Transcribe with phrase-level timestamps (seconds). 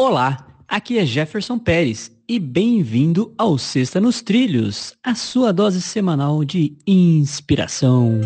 [0.00, 6.44] Olá, aqui é Jefferson Pérez e bem-vindo ao Sexta nos Trilhos, a sua dose semanal
[6.44, 8.20] de inspiração.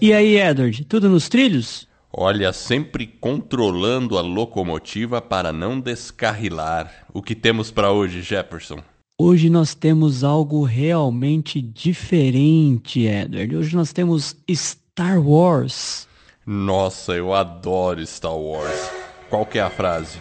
[0.00, 1.88] E aí, Edward, tudo nos trilhos?
[2.12, 7.08] Olha, sempre controlando a locomotiva para não descarrilar.
[7.12, 8.80] O que temos para hoje, Jefferson?
[9.22, 13.54] Hoje nós temos algo realmente diferente, Edward.
[13.54, 16.08] Hoje nós temos Star Wars.
[16.46, 18.90] Nossa, eu adoro Star Wars.
[19.28, 20.16] Qual que é a frase?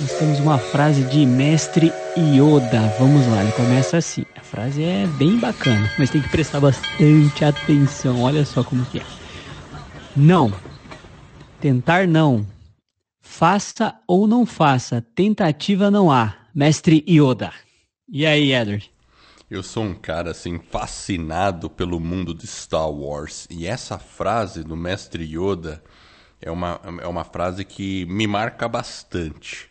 [0.00, 2.90] Nós temos uma frase de mestre Yoda.
[2.98, 4.24] Vamos lá, ele começa assim.
[4.34, 8.22] A frase é bem bacana, mas tem que prestar bastante atenção.
[8.22, 9.06] Olha só como que é.
[10.16, 10.50] Não.
[11.60, 12.46] Tentar não.
[13.20, 15.04] Faça ou não faça.
[15.14, 16.34] Tentativa não há.
[16.54, 17.52] Mestre Yoda.
[18.10, 18.90] E aí, Edward?
[19.50, 24.74] Eu sou um cara assim fascinado pelo mundo de Star Wars e essa frase do
[24.74, 25.84] mestre Yoda
[26.40, 29.68] é uma, é uma frase que me marca bastante.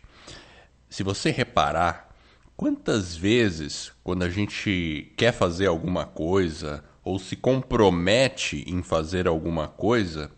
[0.88, 2.14] Se você reparar,
[2.56, 9.66] quantas vezes quando a gente quer fazer alguma coisa ou se compromete em fazer alguma
[9.66, 10.30] coisa,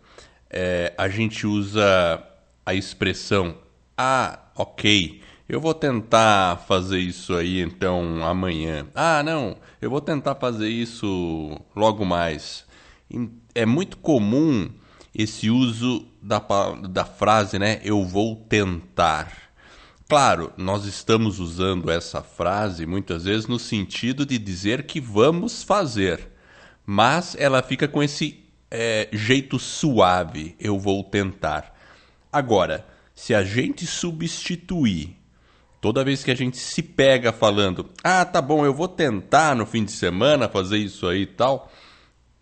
[0.49, 2.23] é, a gente usa
[2.65, 3.59] a expressão
[3.95, 5.21] ah, ok,
[5.51, 8.87] eu vou tentar fazer isso aí então amanhã.
[8.95, 12.65] Ah, não, eu vou tentar fazer isso logo mais.
[13.53, 14.71] É muito comum
[15.13, 16.41] esse uso da,
[16.89, 17.81] da frase, né?
[17.83, 19.51] Eu vou tentar.
[20.07, 26.29] Claro, nós estamos usando essa frase muitas vezes no sentido de dizer que vamos fazer,
[26.85, 31.77] mas ela fica com esse é, jeito suave, eu vou tentar.
[32.31, 35.19] Agora, se a gente substituir
[35.81, 39.65] toda vez que a gente se pega falando, ah, tá bom, eu vou tentar no
[39.65, 41.71] fim de semana fazer isso aí e tal,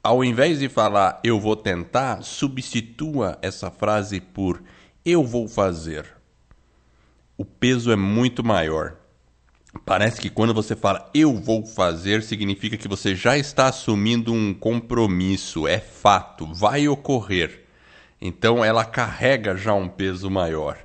[0.03, 4.61] ao invés de falar eu vou tentar, substitua essa frase por
[5.05, 6.05] eu vou fazer.
[7.37, 8.97] O peso é muito maior.
[9.85, 14.53] Parece que quando você fala eu vou fazer, significa que você já está assumindo um
[14.53, 17.65] compromisso, é fato, vai ocorrer.
[18.19, 20.77] Então ela carrega já um peso maior.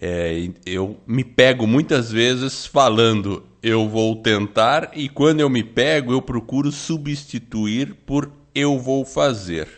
[0.00, 6.12] É, eu me pego muitas vezes falando eu vou tentar, e quando eu me pego,
[6.12, 9.68] eu procuro substituir por eu vou fazer.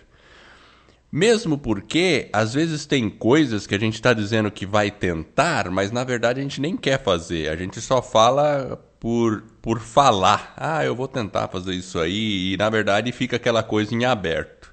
[1.10, 5.90] Mesmo porque, às vezes, tem coisas que a gente está dizendo que vai tentar, mas
[5.90, 7.50] na verdade a gente nem quer fazer.
[7.50, 10.54] A gente só fala por, por falar.
[10.56, 14.72] Ah, eu vou tentar fazer isso aí, e na verdade fica aquela coisa em aberto.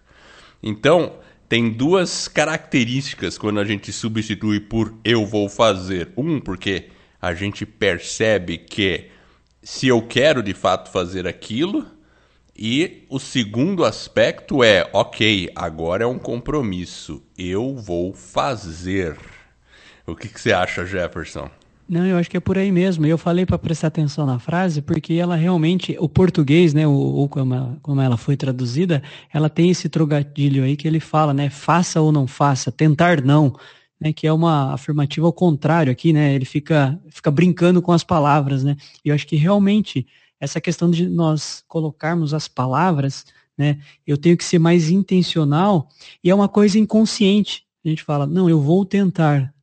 [0.63, 1.13] Então,
[1.49, 6.13] tem duas características quando a gente substitui por eu vou fazer.
[6.15, 6.89] Um, porque
[7.19, 9.09] a gente percebe que
[9.63, 11.85] se eu quero de fato fazer aquilo
[12.55, 19.17] e o segundo aspecto é, ok, agora é um compromisso, eu vou fazer.
[20.05, 21.49] O que, que você acha, Jefferson?
[21.89, 23.05] Não, eu acho que é por aí mesmo.
[23.07, 27.55] Eu falei para prestar atenção na frase porque ela realmente, o português, né, ou, como,
[27.55, 29.01] ela, como ela foi traduzida,
[29.33, 33.55] ela tem esse trocadilho aí que ele fala, né, faça ou não faça, tentar não,
[33.99, 38.03] né, que é uma afirmativa ao contrário aqui, né, ele fica, fica brincando com as
[38.03, 40.05] palavras, né, e eu acho que realmente
[40.39, 43.25] essa questão de nós colocarmos as palavras,
[43.57, 43.77] né?
[44.07, 45.89] Eu tenho que ser mais intencional
[46.23, 47.65] e é uma coisa inconsciente.
[47.83, 49.53] A gente fala, não, eu vou tentar.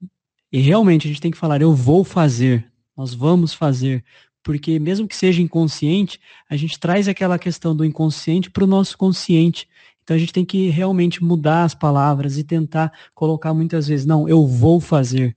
[0.52, 4.04] E realmente a gente tem que falar, eu vou fazer, nós vamos fazer.
[4.42, 8.96] Porque mesmo que seja inconsciente, a gente traz aquela questão do inconsciente para o nosso
[8.96, 9.68] consciente.
[10.02, 14.28] Então a gente tem que realmente mudar as palavras e tentar colocar muitas vezes, não,
[14.28, 15.36] eu vou fazer.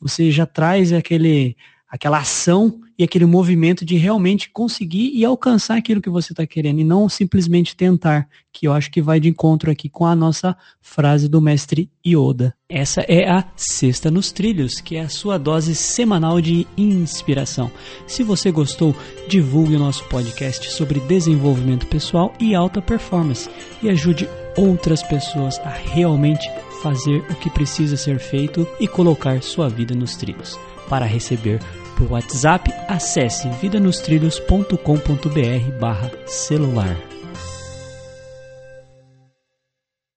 [0.00, 1.56] Você já traz aquele,
[1.88, 6.80] aquela ação e aquele movimento de realmente conseguir e alcançar aquilo que você está querendo
[6.80, 10.56] e não simplesmente tentar, que eu acho que vai de encontro aqui com a nossa
[10.80, 12.54] frase do mestre Yoda.
[12.68, 17.70] Essa é a Sexta nos Trilhos, que é a sua dose semanal de inspiração.
[18.06, 18.96] Se você gostou,
[19.28, 23.48] divulgue o nosso podcast sobre desenvolvimento pessoal e alta performance
[23.82, 26.48] e ajude outras pessoas a realmente
[26.82, 30.58] fazer o que precisa ser feito e colocar sua vida nos trilhos.
[30.88, 31.60] Para receber
[31.96, 37.15] por WhatsApp, acesse vidanostrilhos.com.br barra celular.